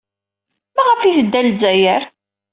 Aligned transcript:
Maɣef 0.75 0.99
ay 1.01 1.15
tedda 1.17 1.39
ɣer 1.39 1.45
Lezzayer? 1.47 2.03